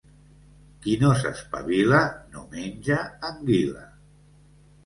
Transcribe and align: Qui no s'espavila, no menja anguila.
Qui 0.85 0.95
no 1.03 1.11
s'espavila, 1.19 2.01
no 2.33 2.47
menja 2.57 2.99
anguila. 3.33 3.87